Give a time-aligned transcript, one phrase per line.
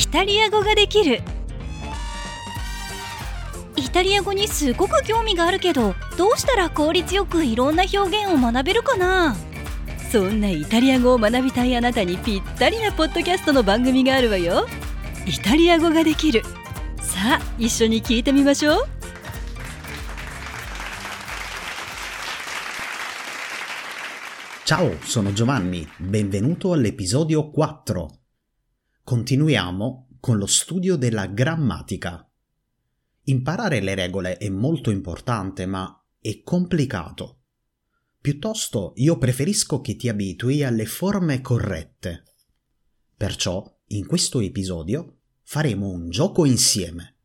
[0.00, 1.20] イタリア語ができる。
[3.76, 9.36] イタリア語にすごく興味があるけどどうしたら効率よくいろんな表現を学べるかな？
[10.10, 14.66] そんなイタリア語を学びたいあなたにぴったりなポッドキャストの番組があるわよ。
[15.26, 16.42] イタリア語ができる。
[17.02, 18.88] さあ一緒に聞いてみましょう。
[24.64, 28.19] Ciao, sono Giovanni, benvenuto all'episodio 4.
[29.10, 32.30] Continuiamo con lo studio della grammatica.
[33.24, 37.40] Imparare le regole è molto importante, ma è complicato.
[38.20, 42.22] Piuttosto io preferisco che ti abitui alle forme corrette.
[43.16, 47.16] Perciò, in questo episodio, faremo un gioco insieme.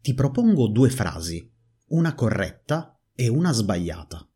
[0.00, 1.48] Ti propongo due frasi,
[1.90, 4.28] una corretta e una sbagliata.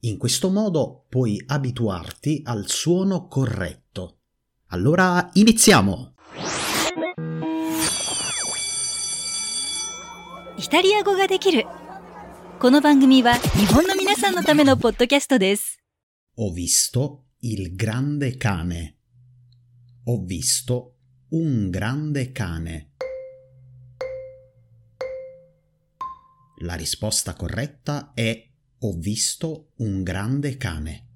[0.00, 3.83] In questo modo puoi abituarti al suono corretto.
[4.73, 6.13] Allora iniziamo!
[10.57, 11.65] イタリア語ができる
[12.59, 15.79] この番組は日本の皆さんのためのポッドキャストです
[16.37, 18.97] Ho visto il grande cane.
[20.05, 20.95] Ho visto
[21.29, 22.91] un grande cane.
[26.61, 31.07] La risposta corretta è ho visto un grande cane.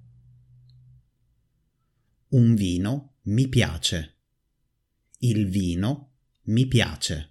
[2.30, 4.17] Un vino mi piace.
[5.19, 6.13] Il vino
[6.45, 7.29] mi piace.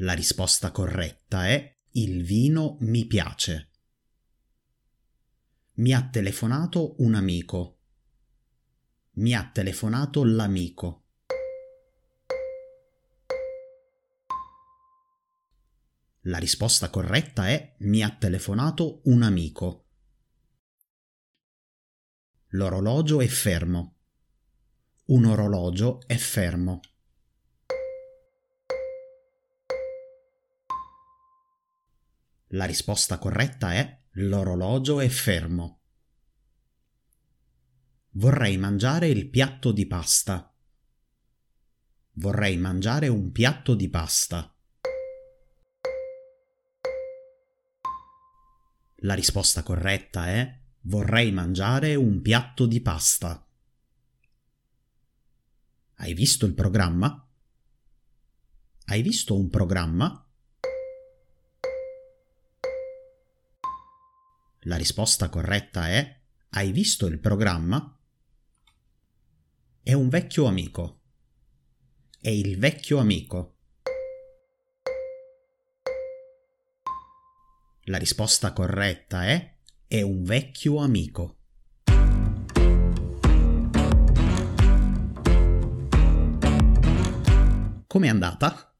[0.00, 3.70] La risposta corretta è il vino mi piace.
[5.76, 7.78] Mi ha telefonato un amico.
[9.12, 11.04] Mi ha telefonato l'amico.
[16.24, 19.85] La risposta corretta è mi ha telefonato un amico.
[22.50, 23.96] L'orologio è fermo.
[25.06, 26.80] Un orologio è fermo.
[32.50, 35.80] La risposta corretta è l'orologio è fermo.
[38.10, 40.54] Vorrei mangiare il piatto di pasta.
[42.12, 44.54] Vorrei mangiare un piatto di pasta.
[49.00, 53.44] La risposta corretta è vorrei mangiare un piatto di pasta.
[55.94, 57.28] Hai visto il programma?
[58.84, 60.20] Hai visto un programma?
[64.60, 66.20] La risposta corretta è
[66.50, 67.98] Hai visto il programma?
[69.82, 71.00] È un vecchio amico.
[72.20, 73.54] È il vecchio amico.
[77.88, 79.55] La risposta corretta è
[79.87, 81.37] È un vecchio amico.
[87.87, 88.73] Com'è andata?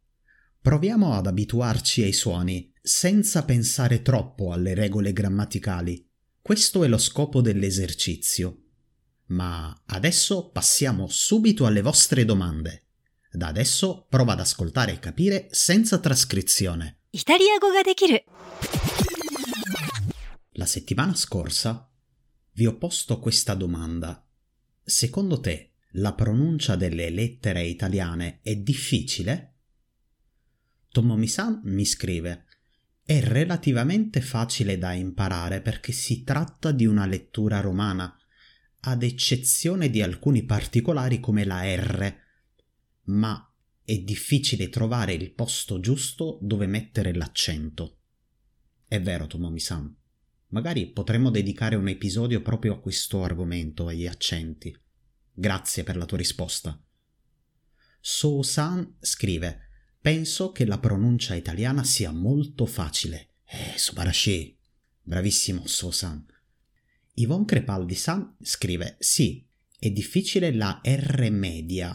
[0.62, 6.08] Proviamo ad abituarci ai suoni senza pensare troppo alle regole grammaticali.
[6.42, 8.58] Questo è lo scopo dell'esercizio.
[9.28, 12.86] Ma adesso passiamo subito alle vostre domande.
[13.32, 16.98] Da adesso prova ad ascoltare e capire senza trascrizione.
[17.14, 18.26] イタリア語ができる
[20.59, 21.87] la settimana scorsa
[22.53, 24.27] vi ho posto questa domanda.
[24.83, 29.57] Secondo te la pronuncia delle lettere italiane è difficile?
[30.89, 32.47] Tomomi-san mi scrive
[33.03, 38.19] è relativamente facile da imparare perché si tratta di una lettura romana,
[38.81, 42.15] ad eccezione di alcuni particolari come la R,
[43.05, 47.99] ma è difficile trovare il posto giusto dove mettere l'accento.
[48.89, 50.05] È vero, Tomomi-san.
[50.49, 54.77] Magari potremmo dedicare un episodio proprio a questo argomento, agli accenti.
[55.33, 56.81] Grazie per la tua risposta.
[58.01, 59.63] So-san scrive
[60.01, 63.31] Penso che la pronuncia italiana sia molto facile.
[63.45, 64.57] Eh, subarashi.
[65.03, 66.25] Bravissimo, So-san.
[67.15, 69.45] Yvonne Crepaldi-san scrive Sì,
[69.77, 71.93] è difficile la R media.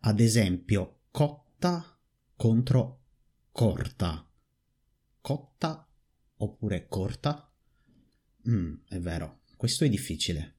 [0.00, 1.98] Ad esempio, cotta
[2.36, 3.04] contro
[3.50, 4.30] corta.
[5.22, 5.88] Cotta
[6.36, 7.45] oppure corta?
[8.48, 10.54] Mm, è vero, questo è difficile.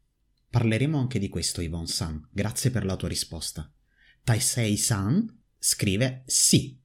[0.49, 2.27] Parleremo anche di questo, Yvonne-san.
[2.31, 3.71] Grazie per la tua risposta.
[4.23, 6.77] Taisei-san scrive sì.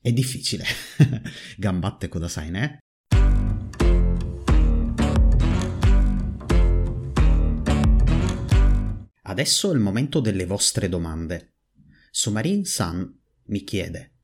[0.00, 0.64] È difficile.
[1.56, 2.78] Gambatte Kodasai, ne?
[9.22, 11.54] Adesso è il momento delle vostre domande.
[12.10, 14.16] Somarin San mi chiede: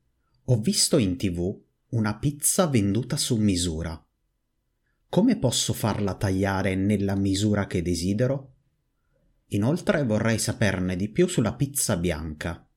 [0.45, 1.59] Ho visto in tv
[1.91, 4.06] una pizza venduta su misura.
[5.09, 8.55] Come posso farla tagliare nella misura che desidero?
[9.49, 12.69] Inoltre vorrei saperne di più sulla pizza bianca.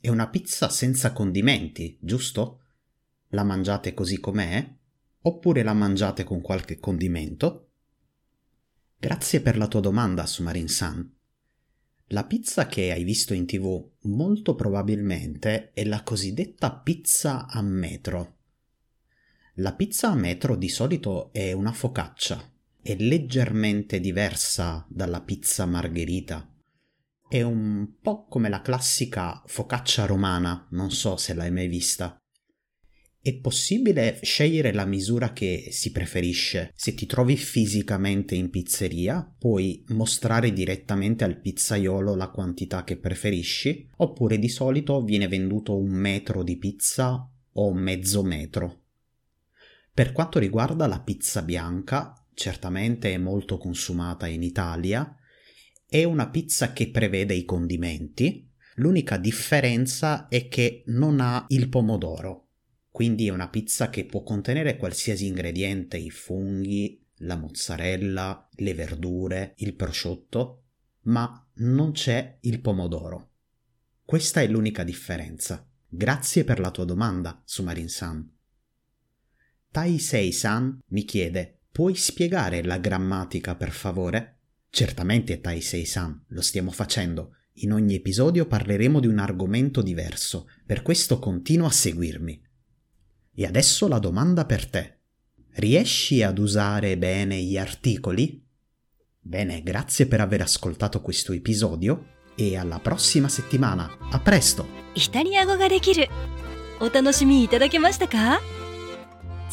[0.00, 2.60] È una pizza senza condimenti, giusto?
[3.28, 4.74] La mangiate così com'è?
[5.22, 7.70] Oppure la mangiate con qualche condimento?
[8.98, 11.12] Grazie per la tua domanda, Sumarin San.
[12.08, 18.36] La pizza che hai visto in tv molto probabilmente è la cosiddetta pizza a metro.
[19.58, 22.42] La pizza a metro di solito è una focaccia,
[22.82, 26.52] è leggermente diversa dalla pizza margherita.
[27.28, 32.16] È un po' come la classica focaccia romana, non so se l'hai mai vista.
[33.20, 36.72] È possibile scegliere la misura che si preferisce.
[36.74, 43.88] Se ti trovi fisicamente in pizzeria, puoi mostrare direttamente al pizzaiolo la quantità che preferisci,
[43.98, 48.80] oppure di solito viene venduto un metro di pizza o mezzo metro.
[49.94, 55.16] Per quanto riguarda la pizza bianca, certamente è molto consumata in Italia,
[55.86, 62.44] è una pizza che prevede i condimenti, l'unica differenza è che non ha il pomodoro
[62.94, 69.54] quindi è una pizza che può contenere qualsiasi ingrediente, i funghi, la mozzarella, le verdure,
[69.56, 70.66] il prosciutto,
[71.06, 73.30] ma non c'è il pomodoro.
[74.04, 75.68] Questa è l'unica differenza.
[75.88, 78.30] Grazie per la tua domanda, Sumarin-san.
[79.73, 84.37] Taisei-san mi chiede, puoi spiegare la grammatica per favore?
[84.69, 87.35] Certamente Taisei-san, lo stiamo facendo.
[87.61, 92.41] In ogni episodio parleremo di un argomento diverso, per questo continua a seguirmi.
[93.35, 94.97] E adesso la domanda per te.
[95.53, 98.43] Riesci ad usare bene gli articoli?
[99.19, 103.97] Bene, grazie per aver ascoltato questo episodio e alla prossima settimana.
[104.11, 104.79] A presto!
[104.95, 106.09] イタリア語ができる
[106.81, 108.41] お楽しみいただけましたか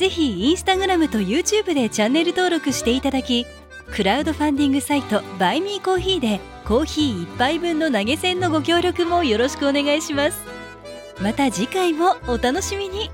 [0.02, 3.46] ぜひインスタグラムと YouTube でチャンネル登録していただき
[3.92, 10.42] クラウドファンディングサイトバイミーコーヒーでコーヒー1杯分の投げ銭のご協力もよろしくお願いします。
[11.22, 13.12] また次回もお楽しみに。